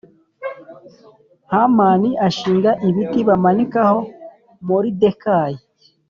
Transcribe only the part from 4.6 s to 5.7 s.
Moridekayi